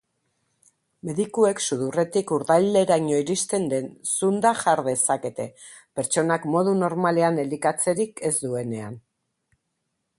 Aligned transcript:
Medikuek 1.09 1.59
sudurretik 1.65 2.31
urdaileraino 2.37 3.19
iristen 3.23 3.67
den 3.73 3.91
zunda 4.15 4.53
jar 4.63 4.81
dezakete, 4.89 5.47
pertsonak 6.01 6.47
modu 6.55 6.75
normalean 6.85 7.41
elikatzerik 7.47 8.25
ez 8.31 8.33
duenean. 8.47 8.99